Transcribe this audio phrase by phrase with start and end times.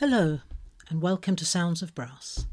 [0.00, 0.40] Hello,
[0.88, 2.46] and welcome to Sounds of Brass.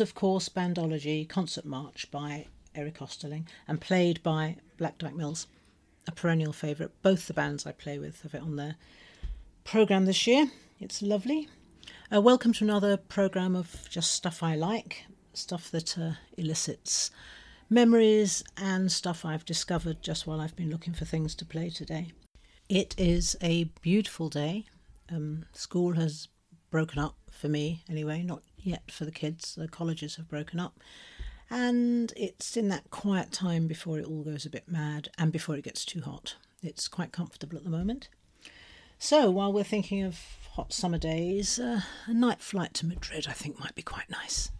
[0.00, 5.46] Of course, Bandology Concert March by Eric Osterling and played by Black Dyke Mills,
[6.06, 6.92] a perennial favourite.
[7.02, 8.76] Both the bands I play with have it on their
[9.64, 10.50] programme this year.
[10.80, 11.48] It's lovely.
[12.14, 17.10] Uh, welcome to another programme of just stuff I like, stuff that uh, elicits
[17.70, 22.12] memories and stuff I've discovered just while I've been looking for things to play today.
[22.68, 24.66] It is a beautiful day.
[25.10, 26.28] Um, school has
[26.70, 29.54] broken up for me anyway, not yet for the kids.
[29.54, 30.80] The colleges have broken up.
[31.50, 35.56] And it's in that quiet time before it all goes a bit mad and before
[35.56, 36.36] it gets too hot.
[36.62, 38.08] It's quite comfortable at the moment.
[38.98, 40.18] So while we're thinking of
[40.52, 44.50] hot summer days, uh, a night flight to Madrid I think might be quite nice.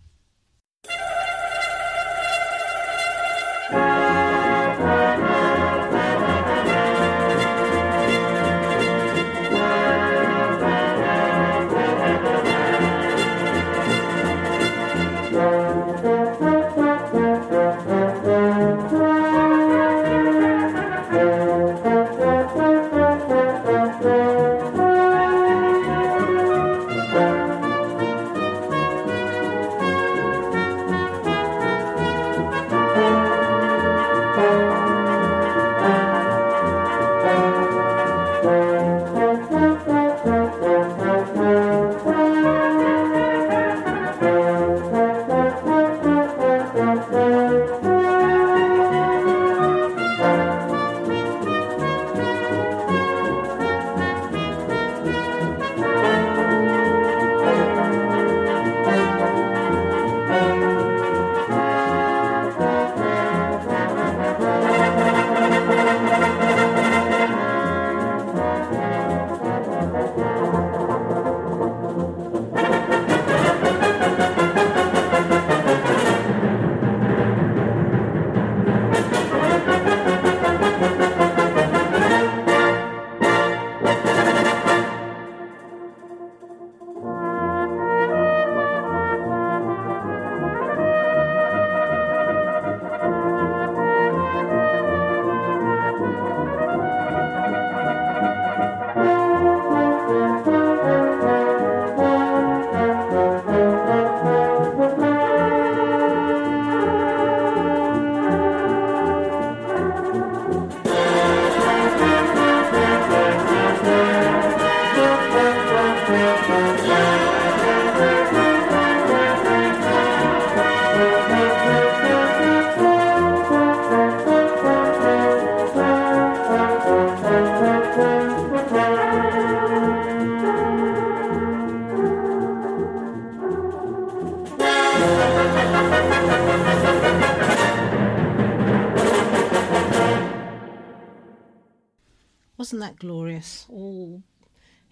[142.88, 143.66] That glorious?
[143.68, 144.22] All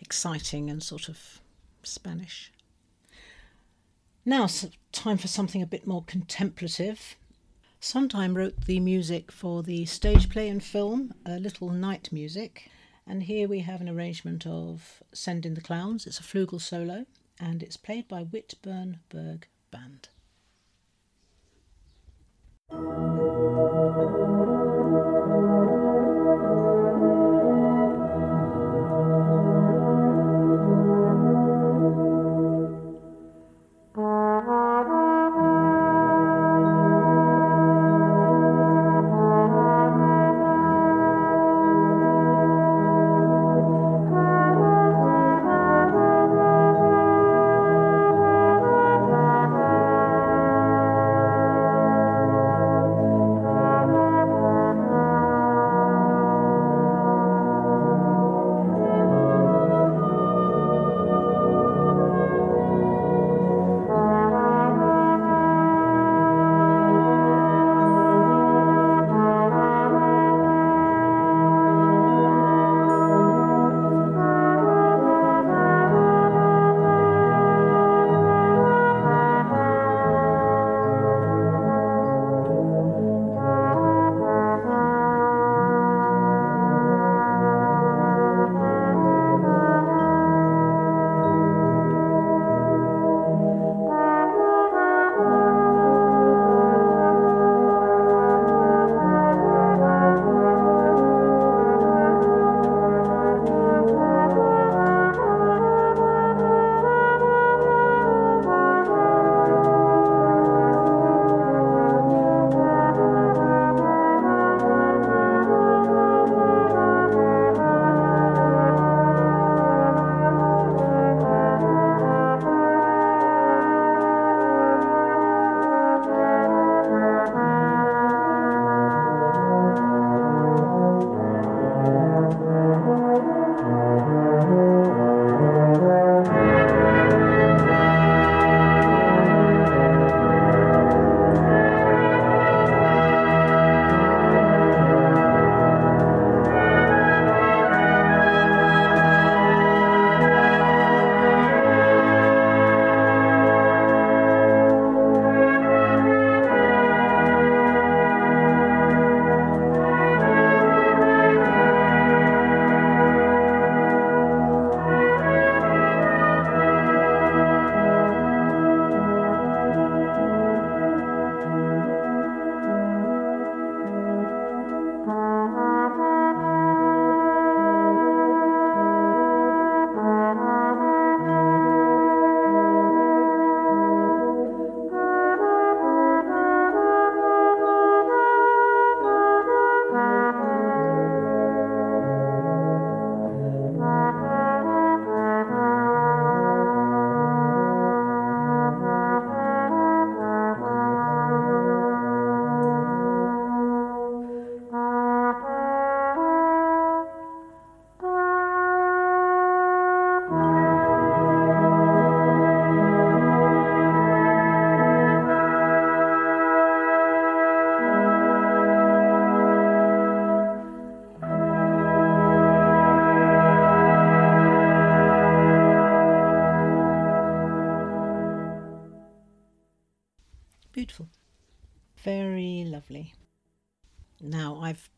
[0.03, 1.41] exciting and sort of
[1.83, 2.53] Spanish.
[4.23, 4.47] Now,
[4.93, 7.17] time for something a bit more contemplative.
[7.81, 12.69] Sondheim wrote the music for the stage play and film, A Little Night Music,
[13.07, 16.07] and here we have an arrangement of Send in the Clowns.
[16.07, 17.07] It's a flugel solo,
[17.41, 20.11] and it's played by Whitburn Burgh Band.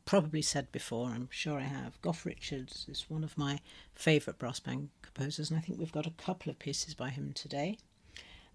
[0.09, 3.61] Probably said before, I'm sure I have, Goff Richards is one of my
[3.95, 7.35] favourite brass band composers, and I think we've got a couple of pieces by him
[7.35, 7.77] today.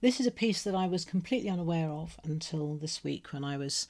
[0.01, 3.57] This is a piece that I was completely unaware of until this week when I
[3.57, 3.87] was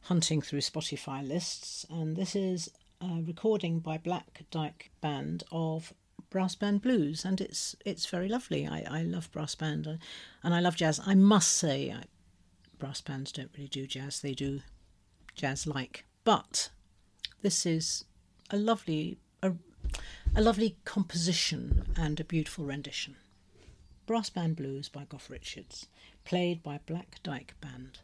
[0.00, 2.68] hunting through Spotify lists, and this is
[3.00, 5.94] a recording by Black Dyke Band of
[6.28, 8.66] brass band blues, and it's it's very lovely.
[8.66, 9.94] I, I love brass band, uh,
[10.42, 11.00] and I love jazz.
[11.06, 12.02] I must say, I,
[12.80, 14.62] brass bands don't really do jazz; they do
[15.36, 16.04] jazz like.
[16.24, 16.70] But
[17.42, 18.04] this is
[18.50, 19.52] a lovely a,
[20.34, 23.16] a lovely composition and a beautiful rendition.
[24.06, 25.86] Brass Band Blues by Goff Richards,
[26.24, 28.00] played by Black Dyke Band.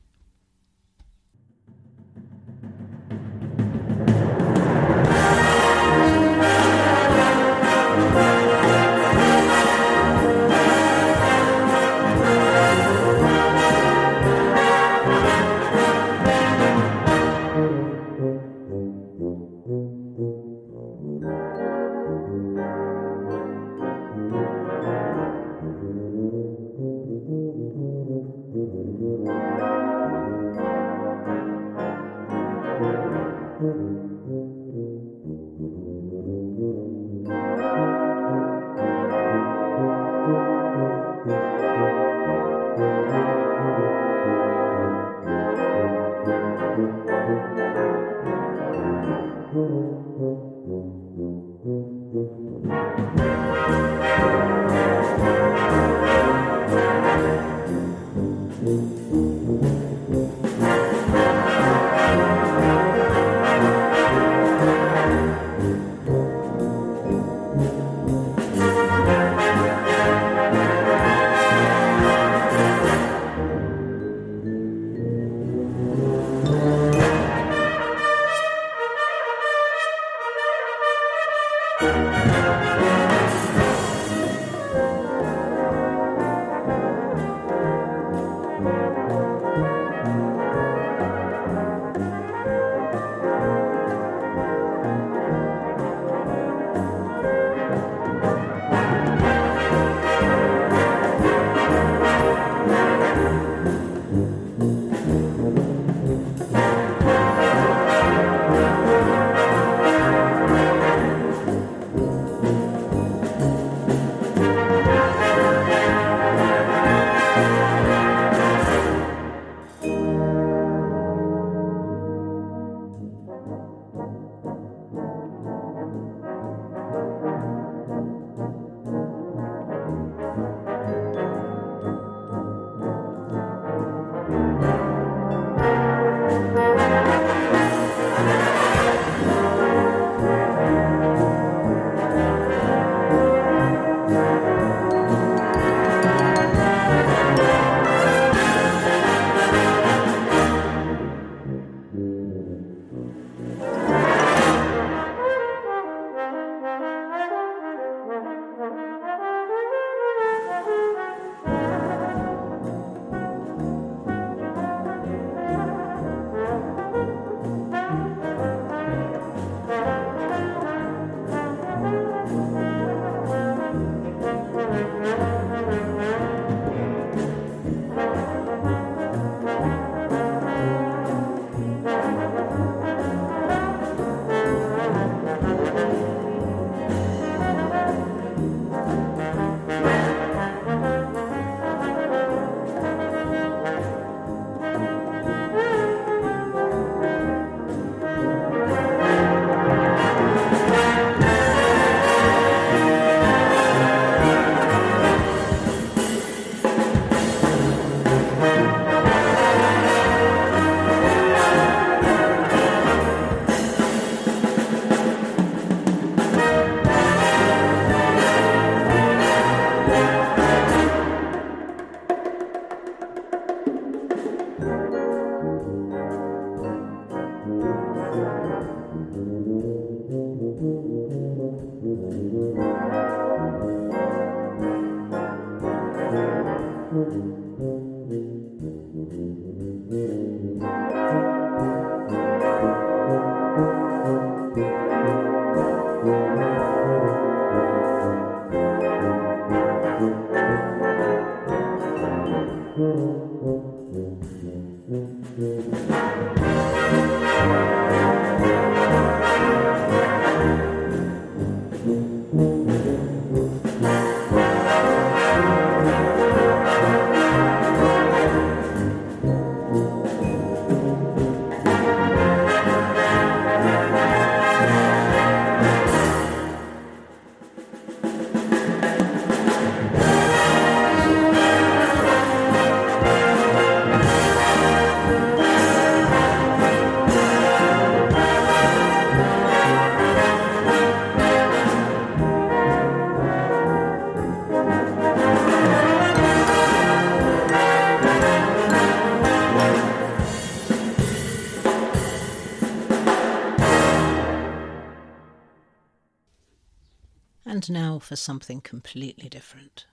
[307.70, 309.86] Now for something completely different.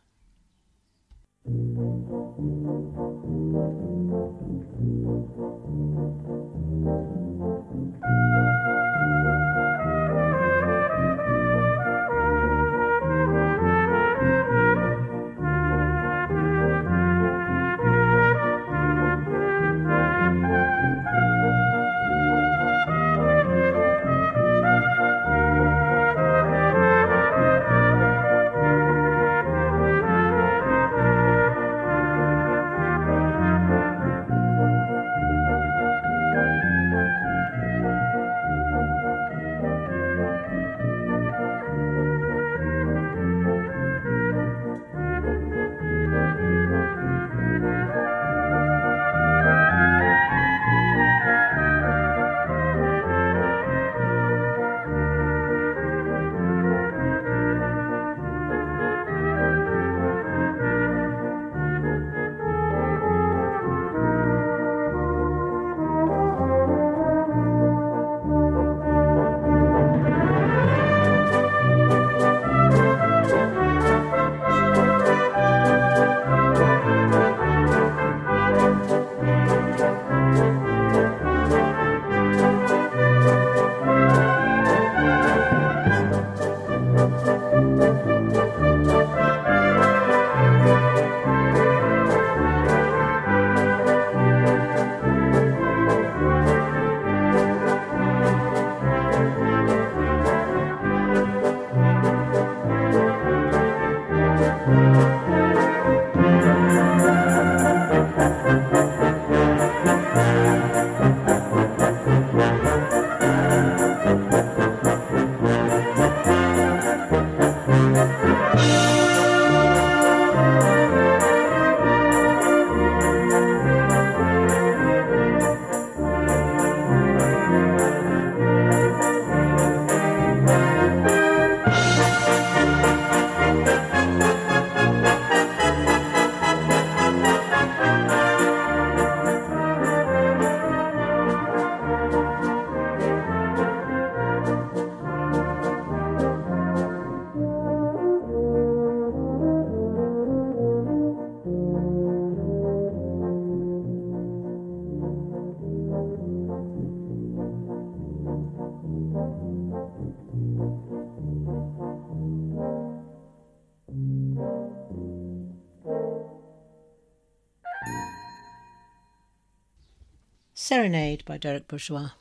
[170.64, 172.12] Serenade by Derek Bourgeois.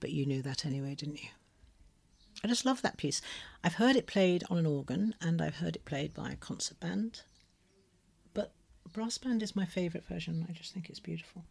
[0.00, 1.30] But you knew that anyway, didn't you?
[2.44, 3.22] I just love that piece.
[3.64, 6.78] I've heard it played on an organ and I've heard it played by a concert
[6.78, 7.22] band.
[8.34, 8.52] But
[8.92, 10.46] brass band is my favourite version.
[10.46, 11.44] I just think it's beautiful.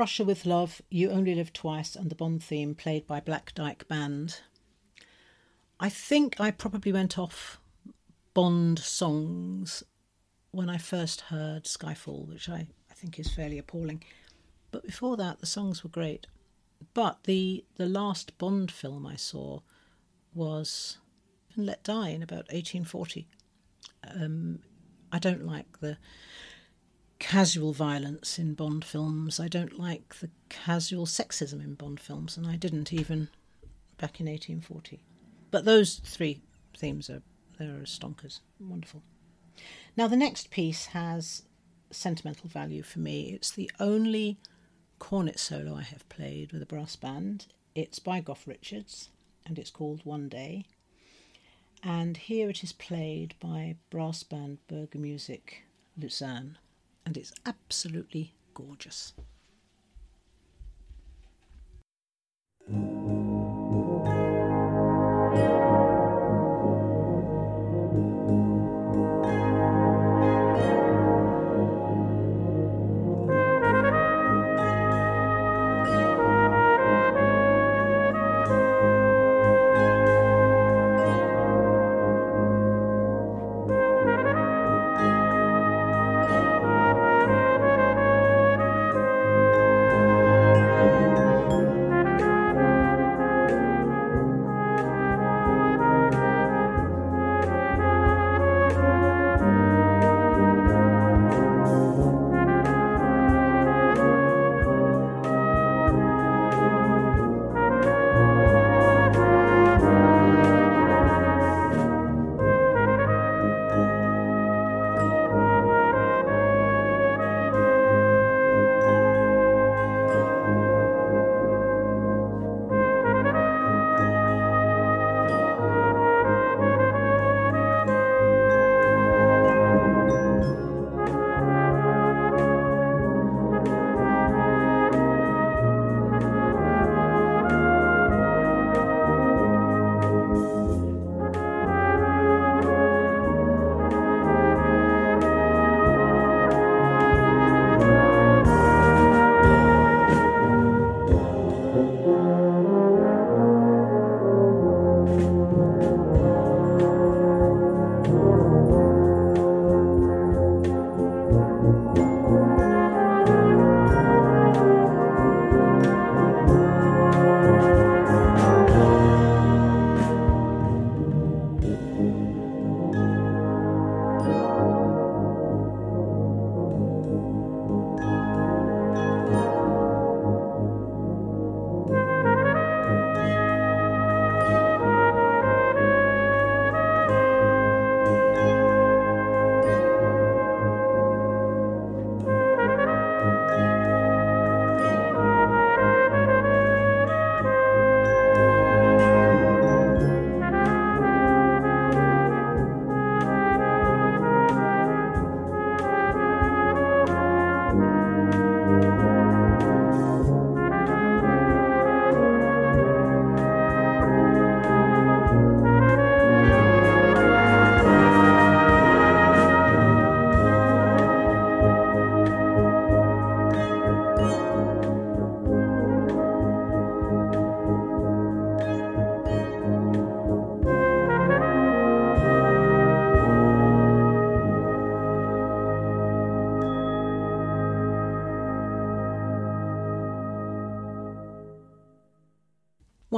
[0.02, 3.86] Russia with Love, You Only Live Twice, and the Bond theme played by Black Dyke
[3.86, 4.40] Band.
[5.78, 7.60] I think I probably went off
[8.34, 9.84] Bond songs
[10.50, 14.02] when I first heard Skyfall, which I, I think is fairly appalling.
[14.72, 16.26] But before that, the songs were great.
[16.94, 19.60] But the the last Bond film I saw
[20.34, 20.98] was
[21.56, 23.28] Let Die in about 1840.
[24.02, 24.58] Um,
[25.12, 25.96] I don't like the
[27.22, 29.38] casual violence in Bond films.
[29.38, 33.28] I don't like the casual sexism in Bond films, and I didn't even
[33.96, 35.04] back in 1840.
[35.52, 36.40] But those three
[36.76, 37.22] themes are
[37.58, 39.04] they're stonkers, wonderful.
[39.96, 41.44] Now the next piece has
[41.92, 43.30] sentimental value for me.
[43.32, 44.38] It's the only
[44.98, 47.46] cornet solo I have played with a brass band.
[47.76, 49.10] It's by Goff Richards,
[49.46, 50.64] and it's called One Day.
[51.84, 55.62] And here it is played by brass band Burgermusik
[55.96, 56.58] Lucerne
[57.04, 59.14] and it's absolutely gorgeous.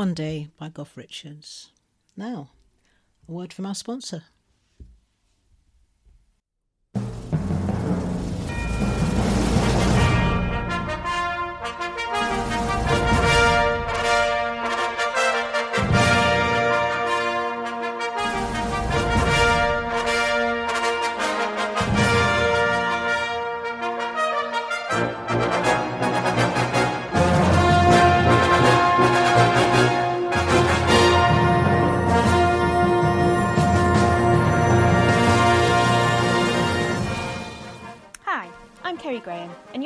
[0.05, 1.71] One Day by Goff Richards.
[2.15, 2.51] Now,
[3.27, 4.25] a word from our sponsor.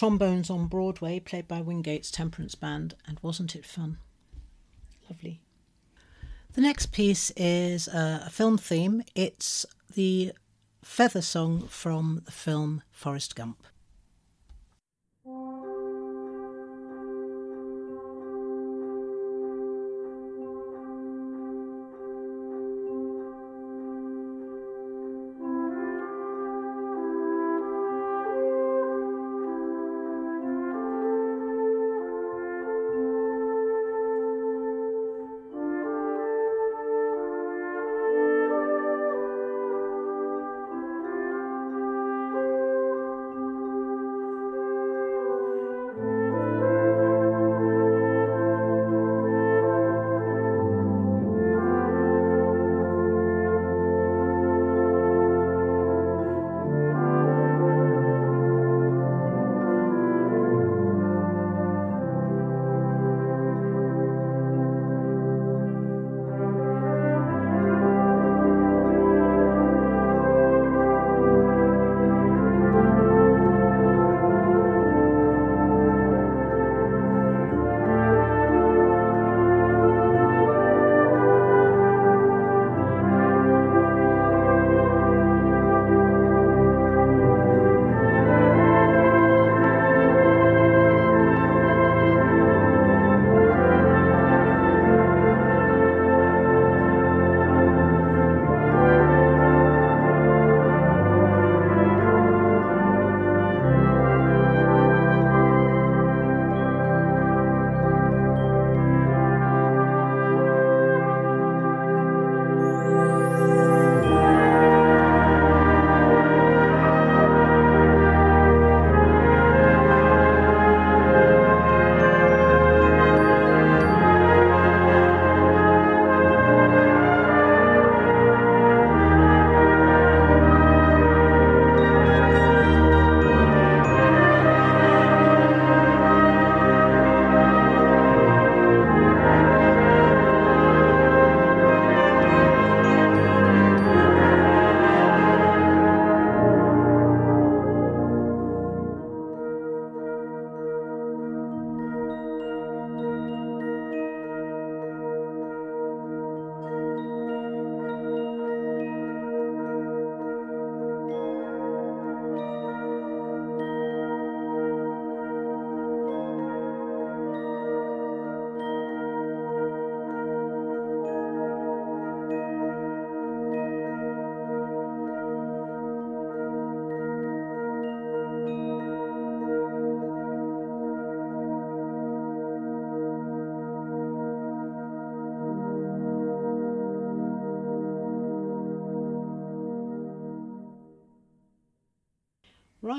[0.00, 3.98] Trombones on Broadway, played by Wingates Temperance Band, and wasn't it fun?
[5.10, 5.42] Lovely.
[6.54, 9.02] The next piece is a film theme.
[9.14, 10.32] It's the
[10.82, 13.62] feather song from the film Forrest Gump.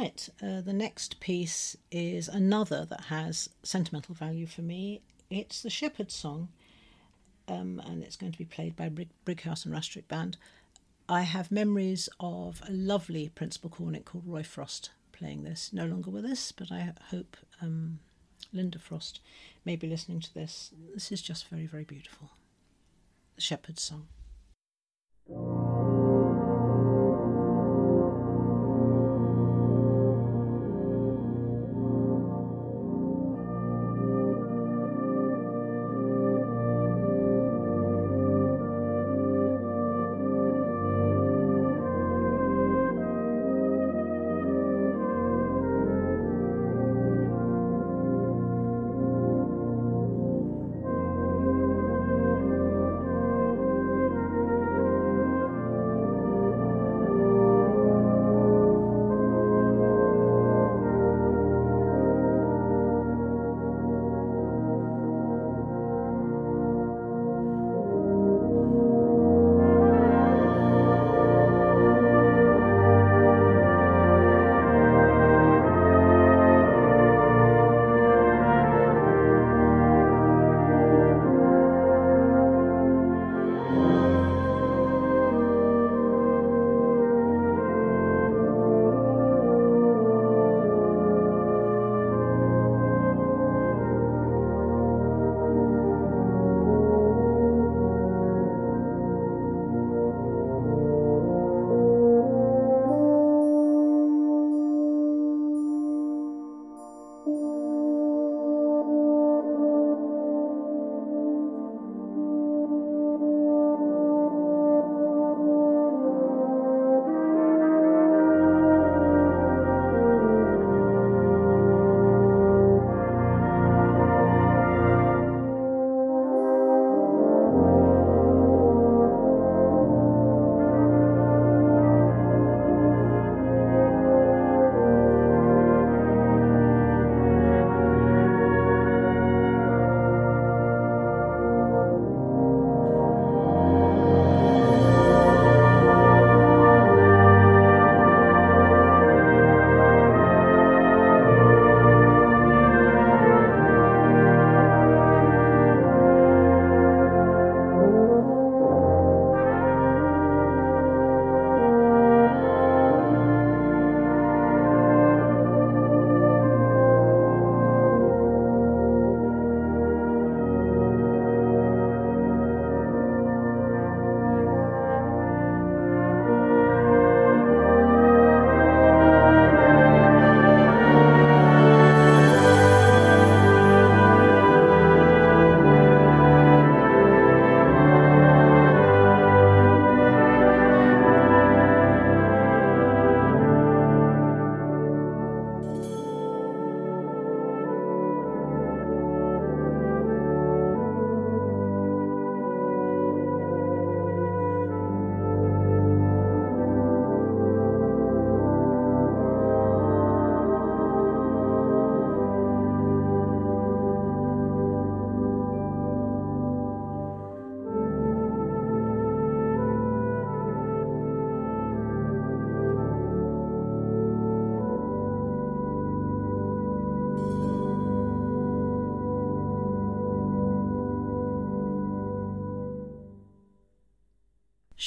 [0.02, 5.02] Right, uh, the next piece is another that has sentimental value for me.
[5.30, 6.50] It's the Shepherd's Song,
[7.48, 10.38] um, and it's going to be played by Brig- Brighouse and Rastrick Band.
[11.08, 15.72] I have memories of a lovely principal cornet called Roy Frost playing this.
[15.72, 18.00] No longer with us, but I hope um,
[18.52, 19.20] Linda Frost
[19.66, 20.72] may be listening to this.
[20.96, 22.32] This is just very, very beautiful.
[23.36, 24.08] The Shepherd's Song.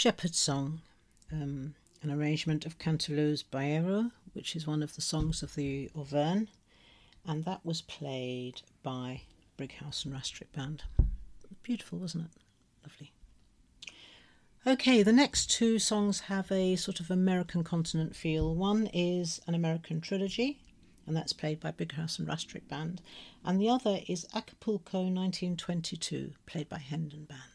[0.04, 0.82] Shepherd's Song,
[1.32, 6.48] um, an arrangement of Canteloube's Baïlèro, which is one of the songs of the Auvergne,
[7.26, 9.22] and that was played by
[9.56, 10.82] Brighouse and Rastrick Band.
[11.62, 12.42] Beautiful, wasn't it?
[12.86, 13.12] Lovely.
[14.66, 18.54] Okay, the next two songs have a sort of American continent feel.
[18.54, 20.58] One is an American trilogy,
[21.06, 23.00] and that's played by Brighouse and Rastrick Band,
[23.42, 27.53] and the other is Acapulco 1922, played by Hendon Band.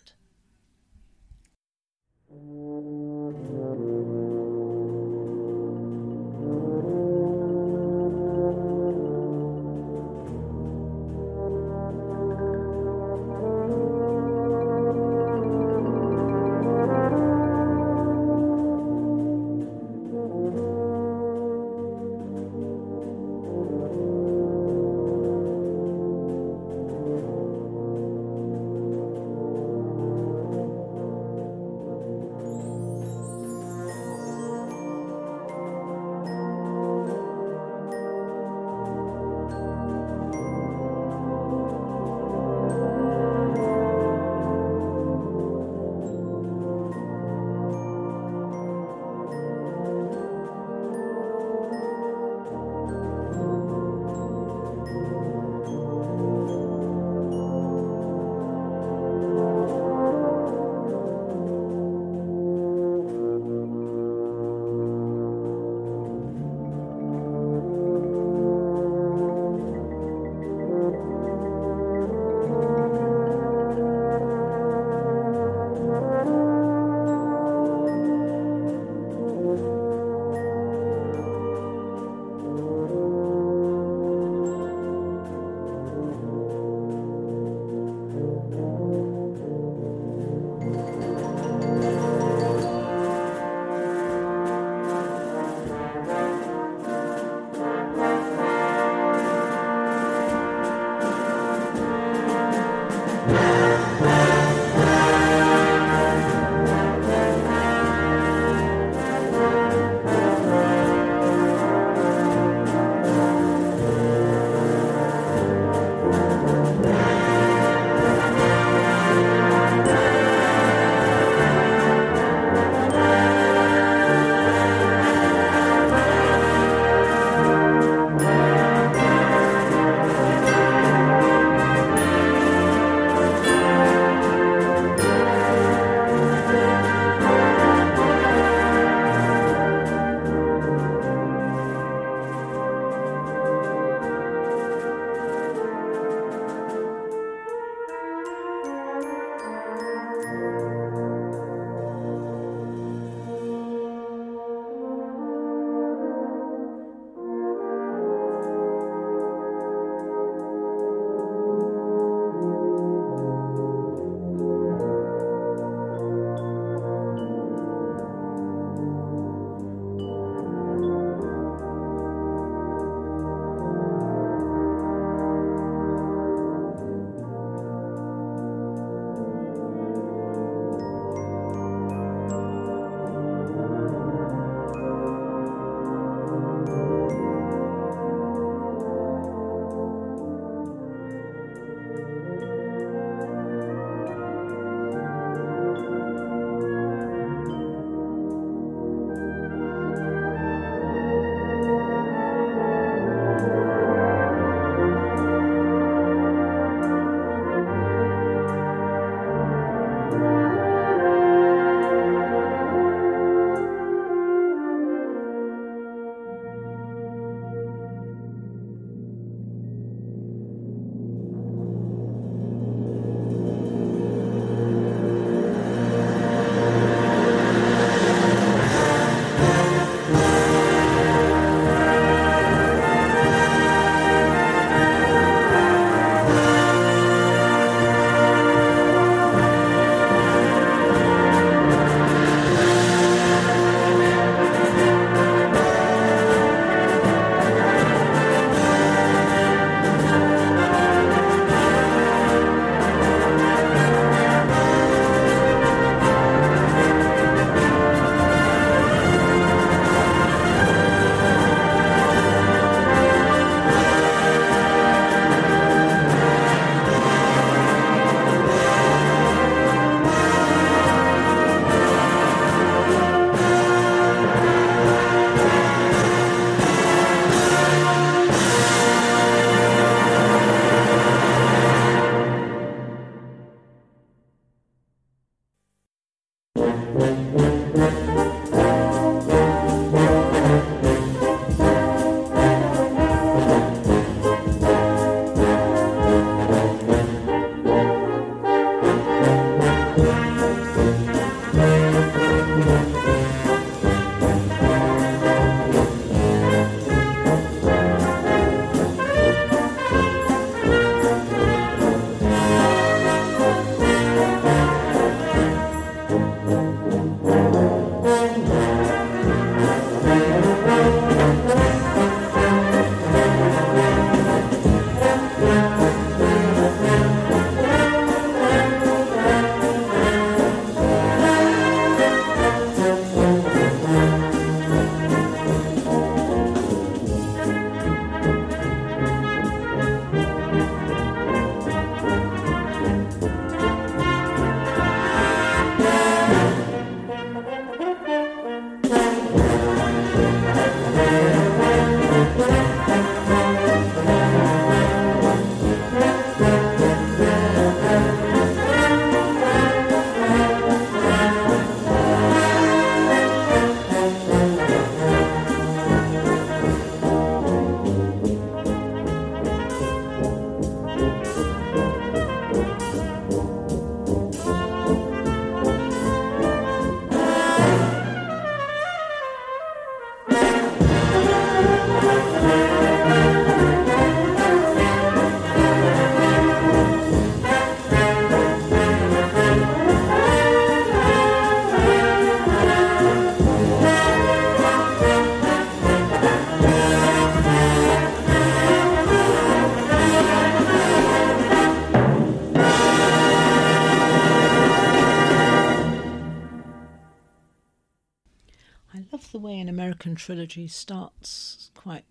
[410.00, 412.06] American trilogy starts quite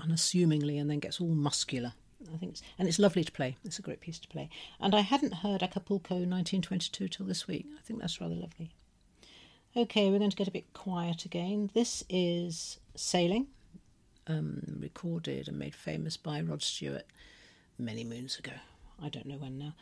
[0.00, 1.92] unassumingly and then gets all muscular.
[2.34, 3.56] I think, it's, and it's lovely to play.
[3.64, 4.50] It's a great piece to play.
[4.80, 7.66] And I hadn't heard Acapulco 1922 till this week.
[7.78, 8.72] I think that's rather lovely.
[9.76, 11.70] Okay, we're going to get a bit quiet again.
[11.72, 13.46] This is Sailing,
[14.26, 17.06] um, recorded and made famous by Rod Stewart
[17.78, 18.54] many moons ago.
[19.00, 19.74] I don't know when now.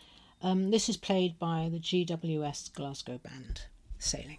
[0.43, 3.63] Um, this is played by the GWS Glasgow Band,
[3.99, 4.37] Sailing.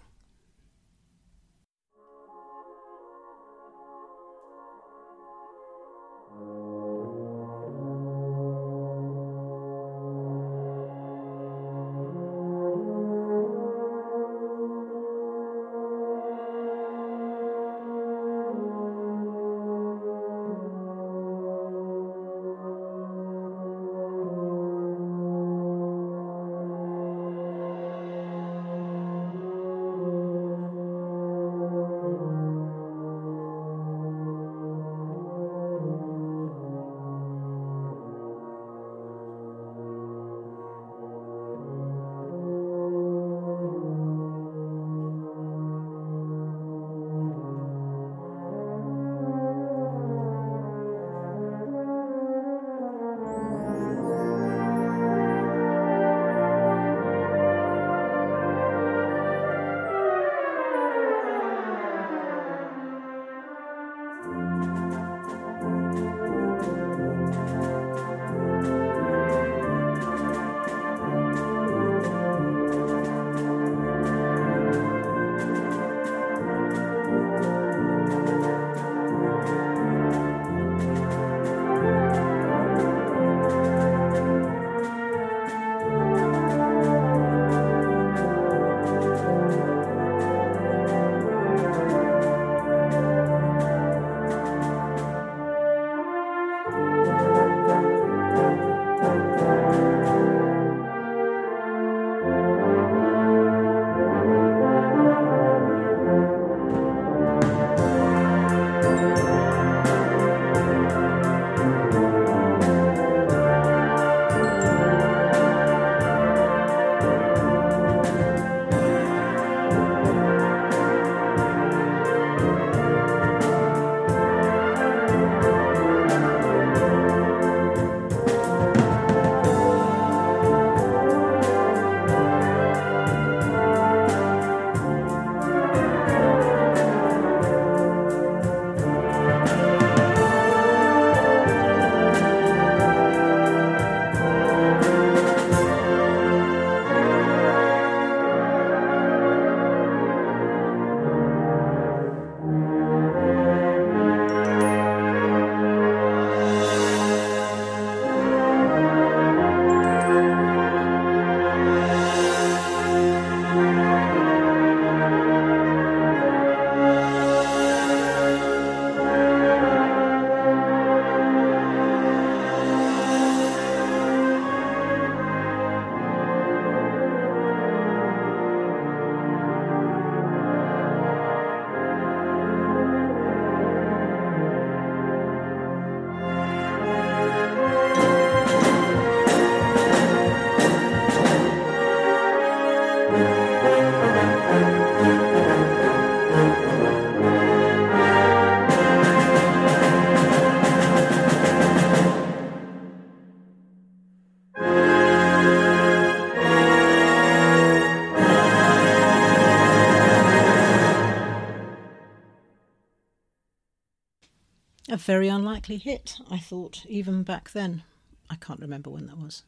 [215.07, 217.83] Very unlikely hit, I thought, even back then.
[218.29, 219.43] I can't remember when that was.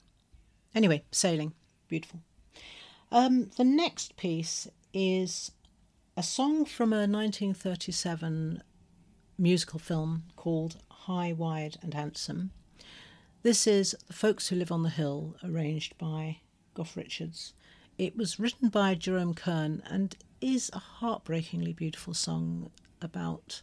[0.73, 1.51] Anyway, sailing,
[1.89, 2.21] beautiful.
[3.11, 5.51] Um, the next piece is
[6.15, 8.63] a song from a 1937
[9.37, 12.51] musical film called High, Wide and Handsome.
[13.43, 16.37] This is The Folks Who Live on the Hill, arranged by
[16.73, 17.51] Goff Richards.
[17.97, 23.61] It was written by Jerome Kern and is a heartbreakingly beautiful song about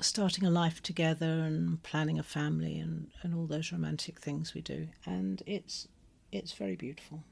[0.00, 4.60] starting a life together and planning a family and, and all those romantic things we
[4.60, 4.88] do.
[5.04, 5.88] And it's
[6.32, 7.22] it's very beautiful.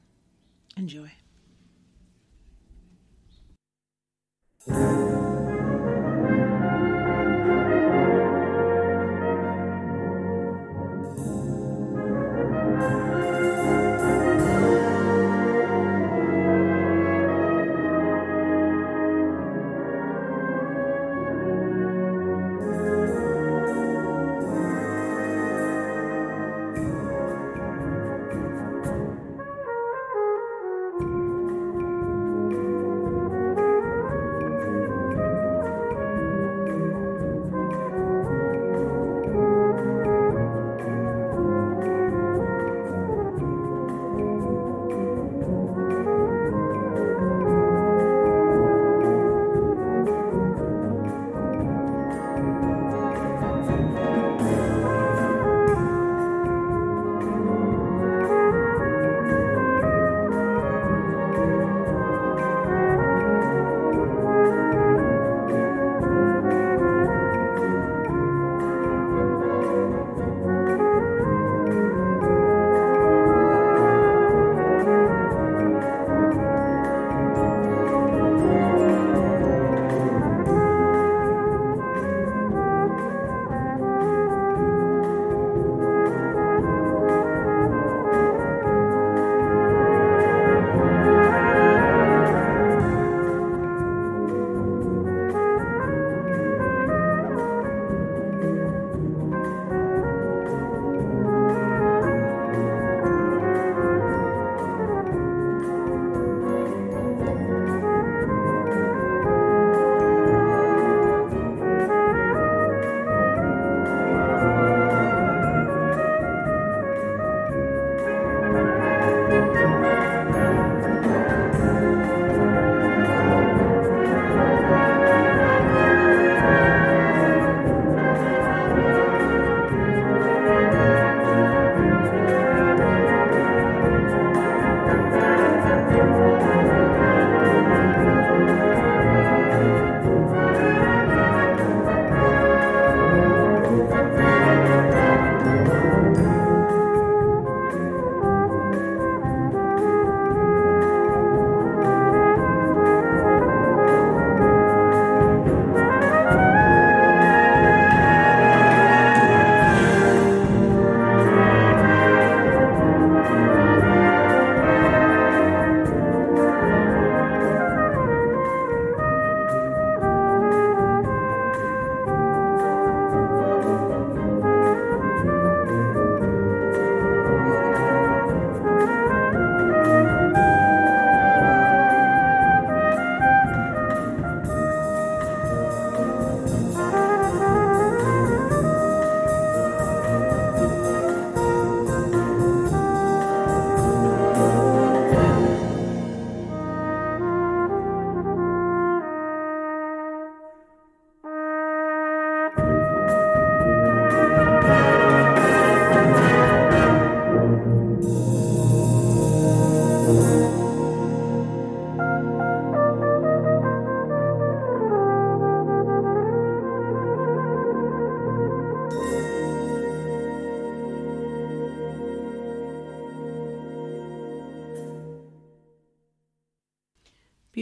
[0.77, 1.11] Enjoy.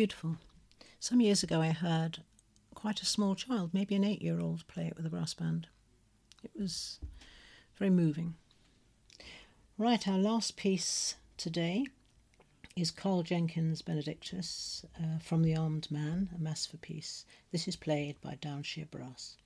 [0.03, 0.35] Beautiful.
[0.99, 2.23] Some years ago, I heard
[2.75, 5.67] quite a small child, maybe an eight year old, play it with a brass band.
[6.43, 6.99] It was
[7.77, 8.35] very moving.
[9.77, 11.85] Right, our last piece today
[12.75, 17.23] is Karl Jenkins' Benedictus uh, from The Armed Man, A Mass for Peace.
[17.53, 19.37] This is played by Downshire Brass.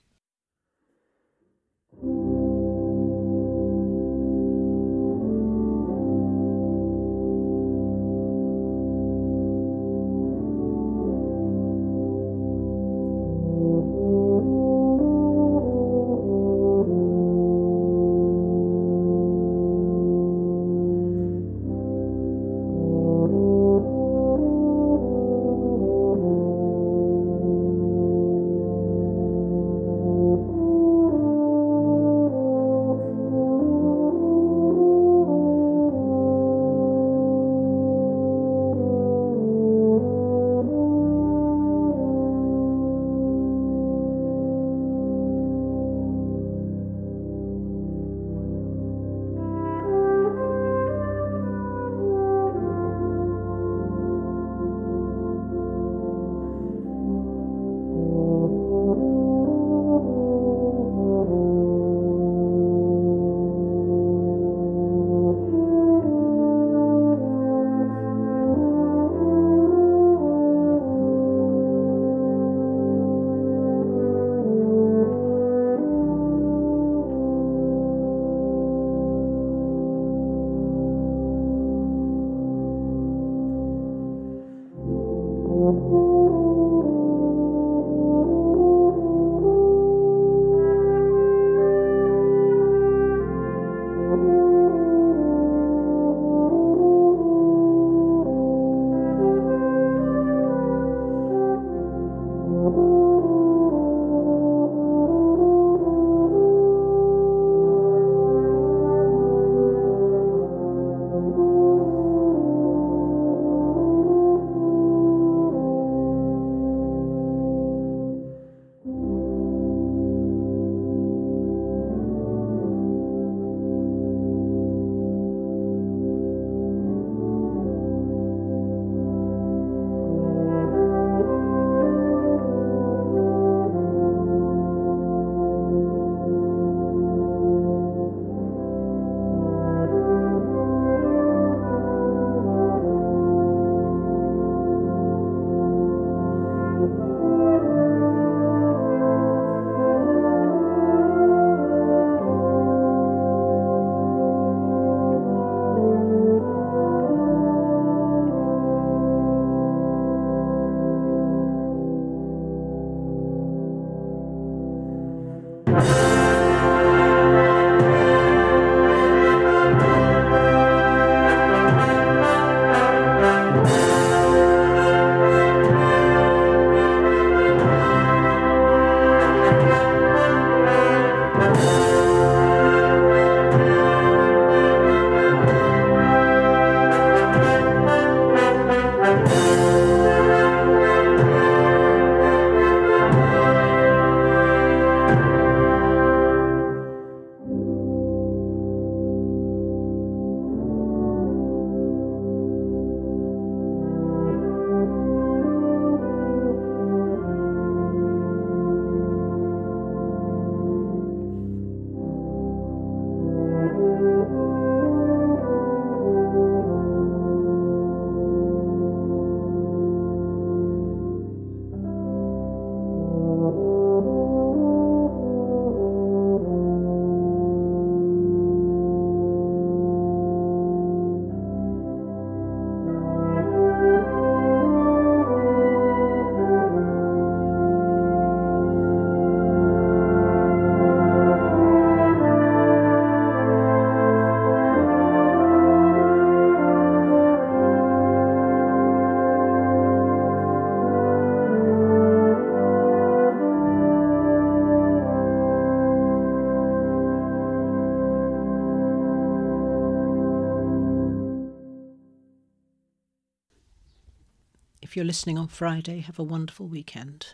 [265.07, 267.27] Listening on Friday, have a wonderful weekend.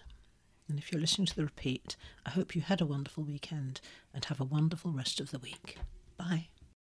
[0.69, 3.81] And if you're listening to the repeat, I hope you had a wonderful weekend
[4.13, 5.77] and have a wonderful rest of the week.
[6.15, 6.49] Bye.